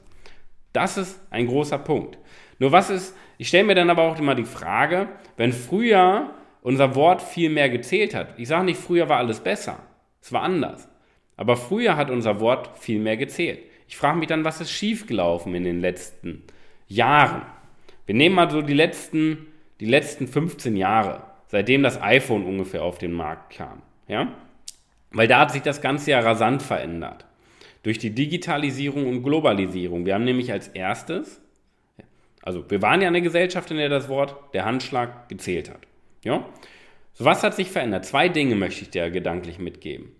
Das 0.74 0.98
ist 0.98 1.20
ein 1.30 1.48
großer 1.48 1.78
Punkt. 1.80 2.18
Nur 2.60 2.72
was 2.72 2.90
ist, 2.90 3.16
ich 3.38 3.48
stelle 3.48 3.66
mir 3.66 3.76
dann 3.76 3.90
aber 3.90 4.04
auch 4.04 4.20
immer 4.20 4.36
die 4.36 4.46
Frage, 4.46 5.08
wenn 5.36 5.54
früher 5.54 6.32
unser 6.62 6.96
Wort 6.96 7.22
viel 7.22 7.50
mehr 7.50 7.70
gezählt 7.70 8.14
hat. 8.14 8.38
Ich 8.38 8.48
sage 8.48 8.66
nicht, 8.66 8.80
früher 8.80 9.10
war 9.10 9.18
alles 9.18 9.40
besser. 9.40 9.80
Es 10.22 10.34
war 10.34 10.42
anders. 10.42 10.90
Aber 11.36 11.56
früher 11.56 11.96
hat 11.96 12.10
unser 12.10 12.40
Wort 12.40 12.78
viel 12.78 13.00
mehr 13.00 13.18
gezählt. 13.18 13.60
Ich 13.88 13.96
frage 13.96 14.18
mich 14.18 14.28
dann, 14.28 14.44
was 14.44 14.60
ist 14.60 14.72
schiefgelaufen 14.72 15.54
in 15.56 15.64
den 15.64 15.80
letzten 15.80 16.44
Jahren? 16.88 17.44
Wir 18.06 18.16
nehmen 18.16 18.36
mal 18.36 18.50
so 18.50 18.62
die 18.62 18.74
letzten, 18.74 19.48
die 19.80 19.86
letzten 19.86 20.28
15 20.28 20.76
Jahre, 20.76 21.24
seitdem 21.48 21.84
das 21.84 22.02
iPhone 22.02 22.44
ungefähr 22.46 22.84
auf 22.84 22.98
den 22.98 23.14
Markt 23.14 23.56
kam. 23.56 23.82
Ja? 24.08 24.34
Weil 25.12 25.28
da 25.28 25.40
hat 25.40 25.52
sich 25.52 25.62
das 25.62 25.82
Ganze 25.82 26.12
ja 26.12 26.20
rasant 26.20 26.64
verändert 26.64 27.26
durch 27.88 28.00
die 28.00 28.10
Digitalisierung 28.10 29.08
und 29.08 29.24
Globalisierung. 29.24 30.06
Wir 30.06 30.16
haben 30.16 30.26
nämlich 30.26 30.52
als 30.52 30.68
erstes, 30.68 31.40
also 32.42 32.70
wir 32.70 32.82
waren 32.82 33.02
ja 33.02 33.08
eine 33.08 33.22
Gesellschaft, 33.22 33.72
in 33.72 33.78
der 33.78 33.88
das 33.88 34.10
Wort 34.10 34.36
der 34.54 34.66
Handschlag 34.66 35.30
gezählt 35.30 35.70
hat. 35.70 35.80
Ja? 36.22 36.46
So 37.14 37.24
was 37.24 37.44
hat 37.44 37.56
sich 37.56 37.70
verändert? 37.72 38.04
Zwei 38.04 38.28
Dinge 38.28 38.56
möchte 38.56 38.82
ich 38.82 38.90
dir 38.90 39.10
gedanklich 39.10 39.58
mitgeben. 39.58 40.12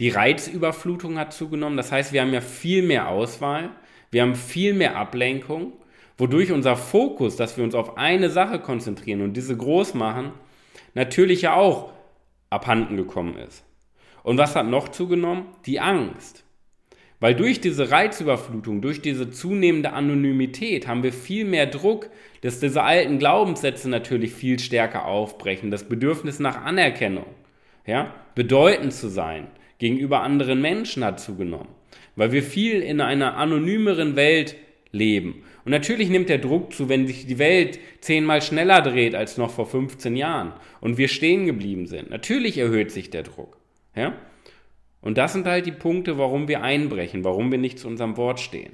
Die 0.00 0.08
Reizüberflutung 0.08 1.16
hat 1.16 1.32
zugenommen, 1.32 1.76
das 1.76 1.92
heißt, 1.92 2.12
wir 2.12 2.22
haben 2.22 2.34
ja 2.34 2.40
viel 2.40 2.82
mehr 2.82 3.06
Auswahl, 3.06 3.70
wir 4.10 4.22
haben 4.22 4.34
viel 4.34 4.74
mehr 4.74 4.96
Ablenkung, 4.96 5.74
wodurch 6.18 6.50
unser 6.50 6.74
Fokus, 6.74 7.36
dass 7.36 7.56
wir 7.56 7.62
uns 7.62 7.76
auf 7.76 7.98
eine 7.98 8.30
Sache 8.30 8.58
konzentrieren 8.58 9.22
und 9.22 9.34
diese 9.34 9.56
groß 9.56 9.94
machen, 9.94 10.32
natürlich 10.94 11.42
ja 11.42 11.54
auch 11.54 11.92
abhanden 12.50 12.96
gekommen 12.96 13.36
ist. 13.36 13.64
Und 14.24 14.38
was 14.38 14.56
hat 14.56 14.66
noch 14.66 14.88
zugenommen? 14.88 15.46
Die 15.66 15.78
Angst. 15.78 16.42
Weil 17.22 17.36
durch 17.36 17.60
diese 17.60 17.92
Reizüberflutung, 17.92 18.80
durch 18.80 19.00
diese 19.00 19.30
zunehmende 19.30 19.92
Anonymität 19.92 20.88
haben 20.88 21.04
wir 21.04 21.12
viel 21.12 21.44
mehr 21.44 21.66
Druck, 21.66 22.10
dass 22.40 22.58
diese 22.58 22.82
alten 22.82 23.20
Glaubenssätze 23.20 23.88
natürlich 23.88 24.32
viel 24.32 24.58
stärker 24.58 25.04
aufbrechen. 25.04 25.70
Das 25.70 25.84
Bedürfnis 25.84 26.40
nach 26.40 26.64
Anerkennung, 26.64 27.26
ja, 27.86 28.12
bedeutend 28.34 28.92
zu 28.92 29.06
sein 29.06 29.46
gegenüber 29.78 30.22
anderen 30.22 30.60
Menschen 30.60 31.04
hat 31.04 31.20
zugenommen. 31.20 31.68
Weil 32.16 32.32
wir 32.32 32.42
viel 32.42 32.80
in 32.80 33.00
einer 33.00 33.36
anonymeren 33.36 34.16
Welt 34.16 34.56
leben. 34.90 35.44
Und 35.64 35.70
natürlich 35.70 36.08
nimmt 36.08 36.28
der 36.28 36.38
Druck 36.38 36.72
zu, 36.72 36.88
wenn 36.88 37.06
sich 37.06 37.28
die 37.28 37.38
Welt 37.38 37.78
zehnmal 38.00 38.42
schneller 38.42 38.82
dreht 38.82 39.14
als 39.14 39.38
noch 39.38 39.52
vor 39.52 39.66
15 39.66 40.16
Jahren 40.16 40.54
und 40.80 40.98
wir 40.98 41.06
stehen 41.06 41.46
geblieben 41.46 41.86
sind. 41.86 42.10
Natürlich 42.10 42.58
erhöht 42.58 42.90
sich 42.90 43.10
der 43.10 43.22
Druck. 43.22 43.58
Ja? 43.94 44.12
Und 45.02 45.18
das 45.18 45.34
sind 45.34 45.46
halt 45.46 45.66
die 45.66 45.72
Punkte, 45.72 46.16
warum 46.16 46.48
wir 46.48 46.62
einbrechen, 46.62 47.24
warum 47.24 47.50
wir 47.50 47.58
nicht 47.58 47.78
zu 47.78 47.88
unserem 47.88 48.16
Wort 48.16 48.40
stehen. 48.40 48.72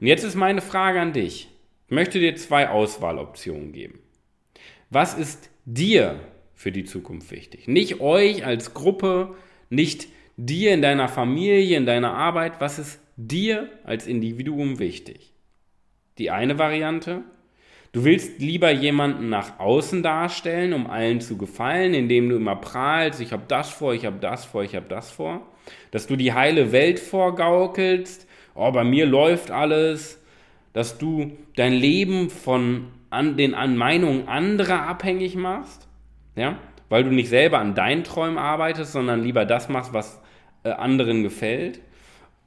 Und 0.00 0.06
jetzt 0.06 0.24
ist 0.24 0.36
meine 0.36 0.62
Frage 0.62 1.00
an 1.00 1.12
dich. 1.12 1.48
Ich 1.88 1.94
möchte 1.94 2.18
dir 2.20 2.34
zwei 2.36 2.70
Auswahloptionen 2.70 3.72
geben. 3.72 3.98
Was 4.88 5.14
ist 5.18 5.50
dir 5.64 6.20
für 6.54 6.72
die 6.72 6.84
Zukunft 6.84 7.30
wichtig? 7.30 7.68
Nicht 7.68 8.00
euch 8.00 8.46
als 8.46 8.74
Gruppe, 8.74 9.34
nicht 9.68 10.08
dir 10.36 10.72
in 10.72 10.82
deiner 10.82 11.08
Familie, 11.08 11.76
in 11.76 11.84
deiner 11.84 12.14
Arbeit. 12.14 12.60
Was 12.60 12.78
ist 12.78 13.00
dir 13.16 13.68
als 13.84 14.06
Individuum 14.06 14.78
wichtig? 14.78 15.32
Die 16.18 16.30
eine 16.30 16.58
Variante, 16.58 17.24
Du 17.92 18.04
willst 18.04 18.40
lieber 18.40 18.70
jemanden 18.70 19.30
nach 19.30 19.58
außen 19.58 20.02
darstellen, 20.02 20.72
um 20.72 20.88
allen 20.88 21.20
zu 21.20 21.36
gefallen, 21.36 21.92
indem 21.92 22.28
du 22.28 22.36
immer 22.36 22.54
prahlst, 22.54 23.20
ich 23.20 23.32
habe 23.32 23.42
das 23.48 23.70
vor, 23.70 23.94
ich 23.94 24.06
habe 24.06 24.18
das 24.20 24.44
vor, 24.44 24.62
ich 24.62 24.76
habe 24.76 24.86
das 24.88 25.10
vor. 25.10 25.46
Dass 25.90 26.06
du 26.06 26.14
die 26.14 26.32
heile 26.32 26.70
Welt 26.70 27.00
vorgaukelst, 27.00 28.28
oh, 28.54 28.70
bei 28.70 28.84
mir 28.84 29.06
läuft 29.06 29.50
alles. 29.50 30.22
Dass 30.72 30.98
du 30.98 31.32
dein 31.56 31.72
Leben 31.72 32.30
von 32.30 32.86
an 33.10 33.36
den 33.36 33.54
an 33.54 33.76
Meinungen 33.76 34.28
anderer 34.28 34.86
abhängig 34.86 35.34
machst, 35.34 35.88
ja, 36.36 36.58
weil 36.88 37.02
du 37.02 37.10
nicht 37.10 37.28
selber 37.28 37.58
an 37.58 37.74
deinen 37.74 38.04
Träumen 38.04 38.38
arbeitest, 38.38 38.92
sondern 38.92 39.24
lieber 39.24 39.44
das 39.44 39.68
machst, 39.68 39.92
was 39.92 40.22
äh, 40.62 40.70
anderen 40.70 41.24
gefällt. 41.24 41.80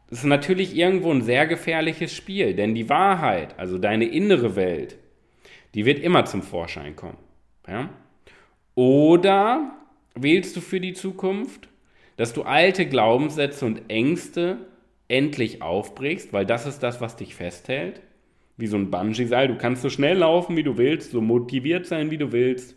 Das 0.10 0.20
ist 0.20 0.26
natürlich 0.26 0.76
irgendwo 0.76 1.12
ein 1.12 1.22
sehr 1.22 1.48
gefährliches 1.48 2.14
Spiel, 2.14 2.54
denn 2.54 2.76
die 2.76 2.88
Wahrheit, 2.88 3.60
also 3.60 3.78
deine 3.78 4.06
innere 4.06 4.56
Welt, 4.56 4.98
die 5.74 5.86
wird 5.86 6.00
immer 6.00 6.26
zum 6.26 6.42
Vorschein 6.42 6.96
kommen. 6.96 7.18
Ja? 7.68 7.90
Oder 8.76 9.76
wählst 10.16 10.56
du 10.56 10.62
für 10.62 10.80
die 10.80 10.94
Zukunft, 10.94 11.68
dass 12.18 12.34
du 12.34 12.44
alte 12.44 12.86
Glaubenssätze 12.86 13.66
und 13.66 13.90
Ängste 13.90 14.58
endlich 15.08 15.62
aufbrichst, 15.62 16.34
weil 16.34 16.46
das 16.46 16.66
ist 16.66 16.80
das, 16.80 17.02
was 17.02 17.16
dich 17.16 17.36
festhält. 17.36 18.02
Wie 18.56 18.68
so 18.68 18.78
ein 18.78 18.92
Bungee-Seil. 18.92 19.48
Du 19.48 19.58
kannst 19.58 19.82
so 19.82 19.90
schnell 19.90 20.18
laufen, 20.18 20.56
wie 20.56 20.64
du 20.64 20.78
willst, 20.78 21.12
so 21.12 21.22
motiviert 21.22 21.88
sein, 21.88 22.12
wie 22.12 22.20
du 22.20 22.32
willst. 22.32 22.76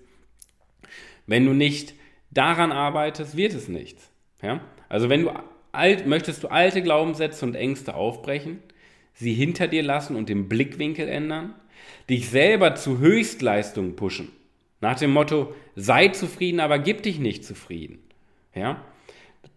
Wenn 1.26 1.44
du 1.44 1.52
nicht 1.52 1.94
daran 2.30 2.72
arbeitest, 2.72 3.36
wird 3.36 3.52
es 3.52 3.68
nichts. 3.68 4.10
Ja? 4.42 4.60
Also 4.88 5.10
wenn 5.10 5.22
du 5.22 5.32
alt, 5.72 6.06
möchtest 6.06 6.42
du 6.42 6.48
alte 6.48 6.82
Glaubenssätze 6.82 7.44
und 7.44 7.54
Ängste 7.54 7.94
aufbrechen, 7.94 8.60
sie 9.12 9.34
hinter 9.34 9.68
dir 9.68 9.82
lassen 9.82 10.16
und 10.16 10.28
den 10.28 10.48
Blickwinkel 10.48 11.08
ändern, 11.08 11.54
dich 12.08 12.28
selber 12.30 12.74
zu 12.74 12.98
Höchstleistungen 12.98 13.96
pushen. 13.96 14.30
Nach 14.80 14.98
dem 14.98 15.12
Motto, 15.12 15.54
sei 15.74 16.08
zufrieden, 16.08 16.60
aber 16.60 16.78
gib 16.78 17.02
dich 17.02 17.18
nicht 17.18 17.44
zufrieden. 17.44 17.98
Ja? 18.54 18.82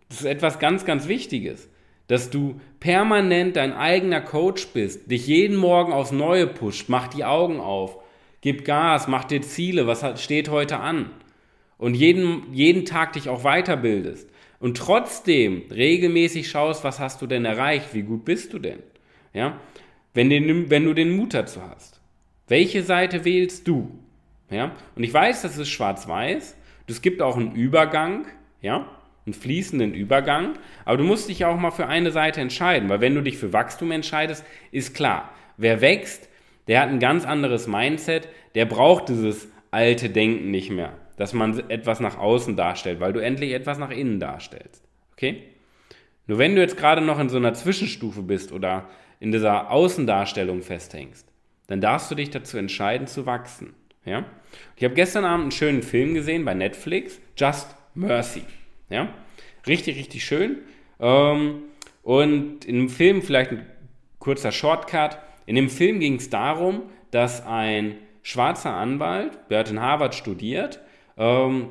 Das 0.07 0.21
ist 0.21 0.25
etwas 0.25 0.59
ganz, 0.59 0.85
ganz 0.85 1.07
Wichtiges, 1.07 1.69
dass 2.07 2.29
du 2.29 2.59
permanent 2.79 3.55
dein 3.55 3.73
eigener 3.73 4.21
Coach 4.21 4.67
bist, 4.69 5.11
dich 5.11 5.27
jeden 5.27 5.57
Morgen 5.57 5.93
aufs 5.93 6.11
Neue 6.11 6.47
pusht, 6.47 6.89
mach 6.89 7.07
die 7.07 7.25
Augen 7.25 7.59
auf, 7.59 7.99
Gib 8.41 8.63
Gas, 8.63 9.07
mach 9.07 9.25
dir 9.25 9.41
Ziele, 9.41 9.85
was 9.85 10.21
steht 10.21 10.49
heute 10.49 10.79
an? 10.79 11.09
Und 11.77 11.93
jeden, 11.93 12.53
jeden 12.53 12.85
Tag 12.85 13.13
dich 13.13 13.27
auch 13.27 13.43
weiterbildest. 13.43 14.29
Und 14.59 14.77
trotzdem 14.77 15.63
regelmäßig 15.69 16.49
schaust, 16.49 16.83
was 16.83 16.99
hast 16.99 17.21
du 17.21 17.27
denn 17.27 17.45
erreicht? 17.45 17.93
Wie 17.93 18.03
gut 18.03 18.25
bist 18.25 18.53
du 18.53 18.59
denn? 18.59 18.79
Ja? 19.33 19.59
Wenn, 20.13 20.29
den, 20.29 20.69
wenn 20.69 20.85
du 20.85 20.93
den 20.93 21.15
Mut 21.15 21.33
dazu 21.33 21.61
hast. 21.61 21.99
Welche 22.50 22.84
Seite 22.84 23.24
wählst 23.24 23.68
du? 23.68 23.89
Ja? 24.50 24.72
Und 24.96 25.03
ich 25.03 25.13
weiß, 25.13 25.44
das 25.44 25.58
ist 25.58 25.70
schwarz-weiß. 25.70 26.58
Es 26.88 27.01
gibt 27.01 27.22
auch 27.22 27.38
einen 27.38 27.53
Übergang, 27.53 28.25
ja? 28.62 28.88
einen 29.25 29.34
fließenden 29.34 29.94
Übergang. 29.94 30.53
Aber 30.86 30.98
du 30.98 31.03
musst 31.03 31.29
dich 31.29 31.46
auch 31.46 31.58
mal 31.58 31.72
für 31.72 31.88
eine 31.88 32.12
Seite 32.12 32.41
entscheiden, 32.41 32.89
weil 32.89 33.01
wenn 33.01 33.15
du 33.15 33.22
dich 33.22 33.38
für 33.38 33.53
Wachstum 33.53 33.91
entscheidest, 33.91 34.44
ist 34.72 34.96
klar, 34.96 35.32
wer 35.58 35.82
wächst, 35.82 36.27
der 36.68 36.82
hat 36.82 36.89
ein 36.89 37.00
ganz 37.00 37.25
anderes 37.25 37.68
Mindset, 37.68 38.27
der 38.56 38.65
braucht 38.65 39.10
dieses 39.10 39.48
alte 39.72 40.10
Denken 40.10 40.50
nicht 40.50 40.72
mehr, 40.72 40.94
dass 41.18 41.34
man 41.34 41.70
etwas 41.70 42.00
nach 42.00 42.18
außen 42.18 42.56
darstellt, 42.56 43.00
weil 43.00 43.13
du 43.13 43.20
endlich 43.20 43.53
etwas 43.53 43.77
nach 43.77 43.91
innen 43.91 44.20
darstellst. 44.20 44.84
Okay? 45.13 45.44
Nur 46.25 46.39
wenn 46.39 46.56
du 46.56 46.62
jetzt 46.62 46.77
gerade 46.77 47.01
noch 47.01 47.20
in 47.20 47.29
so 47.29 47.38
einer 47.38 47.53
Zwischenstufe 47.53 48.24
bist 48.24 48.51
oder 48.51 48.89
in 49.20 49.32
dieser 49.32 49.70
Außendarstellung 49.70 50.62
festhängst, 50.62 51.28
dann 51.69 51.81
darfst 51.81 52.09
du 52.09 52.15
dich 52.15 52.31
dazu 52.31 52.57
entscheiden 52.57 53.05
zu 53.05 53.27
wachsen. 53.27 53.75
Ja? 54.03 54.25
Ich 54.75 54.83
habe 54.83 54.95
gestern 54.95 55.23
Abend 55.23 55.43
einen 55.43 55.51
schönen 55.51 55.83
Film 55.83 56.15
gesehen 56.15 56.43
bei 56.43 56.55
Netflix, 56.55 57.21
Just 57.38 57.67
Mercy. 57.93 58.41
Ja? 58.89 59.13
Richtig, 59.67 59.97
richtig 59.97 60.25
schön. 60.25 60.57
Ähm, 60.99 61.61
und 62.01 62.65
in 62.65 62.75
dem 62.75 62.89
Film, 62.89 63.21
vielleicht 63.21 63.51
ein 63.51 63.67
kurzer 64.17 64.51
Shortcut, 64.51 65.19
in 65.45 65.55
dem 65.55 65.69
Film 65.69 65.99
ging 65.99 66.15
es 66.15 66.31
darum, 66.31 66.89
dass 67.11 67.45
ein 67.45 67.97
schwarzer 68.23 68.73
Anwalt, 68.73 69.38
der 69.51 69.59
hat 69.59 69.69
in 69.69 69.79
Harvard 69.79 70.15
studiert, 70.15 70.79
ähm, 71.17 71.69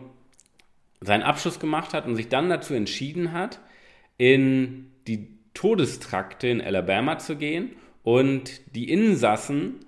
seinen 1.01 1.25
Abschluss 1.25 1.59
gemacht 1.59 1.93
hat 1.93 2.07
und 2.07 2.15
sich 2.15 2.29
dann 2.29 2.49
dazu 2.49 2.73
entschieden 2.73 3.33
hat, 3.33 3.59
in 4.17 4.93
die 5.09 5.27
Todestrakte 5.55 6.47
in 6.47 6.61
Alabama 6.61 7.19
zu 7.19 7.35
gehen 7.35 7.73
und 8.05 8.61
die 8.77 8.93
Insassen 8.93 9.81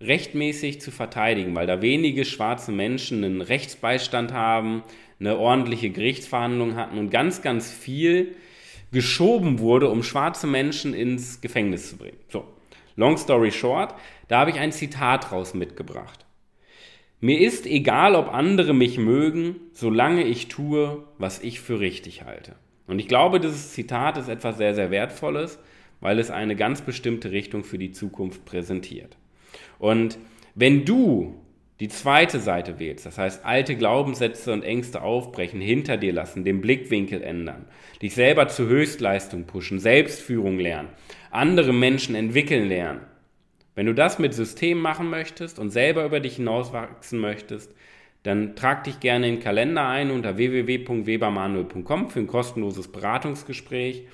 rechtmäßig 0.00 0.80
zu 0.80 0.90
verteidigen, 0.90 1.54
weil 1.54 1.66
da 1.66 1.80
wenige 1.80 2.24
schwarze 2.24 2.72
Menschen 2.72 3.24
einen 3.24 3.40
Rechtsbeistand 3.40 4.32
haben, 4.32 4.82
eine 5.18 5.38
ordentliche 5.38 5.90
Gerichtsverhandlung 5.90 6.76
hatten 6.76 6.98
und 6.98 7.10
ganz, 7.10 7.42
ganz 7.42 7.70
viel 7.70 8.36
geschoben 8.92 9.58
wurde, 9.58 9.88
um 9.88 10.02
schwarze 10.02 10.46
Menschen 10.46 10.94
ins 10.94 11.40
Gefängnis 11.40 11.90
zu 11.90 11.96
bringen. 11.96 12.18
So, 12.28 12.44
long 12.96 13.16
story 13.16 13.50
short, 13.50 13.94
da 14.28 14.40
habe 14.40 14.50
ich 14.50 14.58
ein 14.58 14.72
Zitat 14.72 15.32
raus 15.32 15.54
mitgebracht. 15.54 16.26
Mir 17.20 17.40
ist 17.40 17.66
egal, 17.66 18.14
ob 18.14 18.32
andere 18.32 18.74
mich 18.74 18.98
mögen, 18.98 19.56
solange 19.72 20.24
ich 20.24 20.48
tue, 20.48 21.04
was 21.18 21.42
ich 21.42 21.60
für 21.60 21.80
richtig 21.80 22.24
halte. 22.24 22.56
Und 22.86 22.98
ich 22.98 23.08
glaube, 23.08 23.40
dieses 23.40 23.72
Zitat 23.72 24.18
ist 24.18 24.28
etwas 24.28 24.58
sehr, 24.58 24.74
sehr 24.74 24.90
Wertvolles, 24.90 25.58
weil 26.00 26.18
es 26.18 26.30
eine 26.30 26.56
ganz 26.56 26.82
bestimmte 26.82 27.30
Richtung 27.32 27.64
für 27.64 27.78
die 27.78 27.92
Zukunft 27.92 28.44
präsentiert. 28.44 29.16
Und 29.78 30.18
wenn 30.54 30.84
du 30.84 31.34
die 31.80 31.88
zweite 31.88 32.40
Seite 32.40 32.78
wählst, 32.78 33.04
das 33.04 33.18
heißt 33.18 33.44
alte 33.44 33.76
Glaubenssätze 33.76 34.52
und 34.52 34.62
Ängste 34.62 35.02
aufbrechen, 35.02 35.60
hinter 35.60 35.98
dir 35.98 36.12
lassen, 36.12 36.44
den 36.44 36.62
Blickwinkel 36.62 37.22
ändern, 37.22 37.66
dich 38.00 38.14
selber 38.14 38.48
zur 38.48 38.68
Höchstleistung 38.68 39.44
pushen, 39.44 39.78
Selbstführung 39.78 40.58
lernen, 40.58 40.88
andere 41.30 41.74
Menschen 41.74 42.14
entwickeln 42.14 42.68
lernen. 42.68 43.00
Wenn 43.74 43.86
du 43.86 43.94
das 43.94 44.18
mit 44.18 44.32
System 44.32 44.78
machen 44.78 45.10
möchtest 45.10 45.58
und 45.58 45.68
selber 45.70 46.06
über 46.06 46.20
dich 46.20 46.36
hinauswachsen 46.36 47.18
möchtest, 47.18 47.74
dann 48.22 48.56
trag 48.56 48.84
dich 48.84 48.98
gerne 49.00 49.28
in 49.28 49.34
den 49.34 49.42
Kalender 49.42 49.86
ein 49.86 50.10
unter 50.10 50.38
www.webermanuel.com 50.38 52.10
für 52.10 52.20
ein 52.20 52.26
kostenloses 52.26 52.88
Beratungsgespräch. 52.88 54.04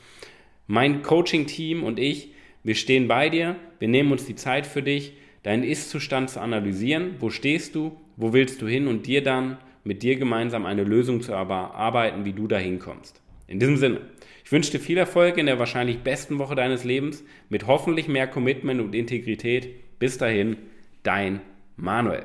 Mein 0.66 1.02
Coaching-Team 1.02 1.84
und 1.84 2.00
ich, 2.00 2.34
wir 2.64 2.74
stehen 2.74 3.06
bei 3.06 3.30
dir, 3.30 3.56
wir 3.78 3.88
nehmen 3.88 4.10
uns 4.10 4.26
die 4.26 4.34
Zeit 4.34 4.66
für 4.66 4.82
dich 4.82 5.14
deinen 5.42 5.64
Ist-Zustand 5.64 6.30
zu 6.30 6.40
analysieren. 6.40 7.16
Wo 7.18 7.30
stehst 7.30 7.74
du? 7.74 7.96
Wo 8.16 8.32
willst 8.32 8.62
du 8.62 8.66
hin? 8.66 8.86
Und 8.86 9.06
dir 9.06 9.22
dann 9.22 9.58
mit 9.84 10.02
dir 10.02 10.16
gemeinsam 10.16 10.66
eine 10.66 10.84
Lösung 10.84 11.22
zu 11.22 11.32
erarbeiten, 11.32 12.24
wie 12.24 12.32
du 12.32 12.46
da 12.46 12.58
hinkommst. 12.58 13.20
In 13.48 13.58
diesem 13.58 13.76
Sinne, 13.76 14.00
ich 14.44 14.52
wünsche 14.52 14.70
dir 14.70 14.80
viel 14.80 14.98
Erfolg 14.98 15.38
in 15.38 15.46
der 15.46 15.58
wahrscheinlich 15.58 15.98
besten 15.98 16.38
Woche 16.38 16.54
deines 16.54 16.84
Lebens 16.84 17.24
mit 17.48 17.66
hoffentlich 17.66 18.08
mehr 18.08 18.26
Commitment 18.26 18.80
und 18.80 18.94
Integrität. 18.94 19.98
Bis 19.98 20.18
dahin, 20.18 20.56
dein 21.02 21.40
Manuel. 21.76 22.24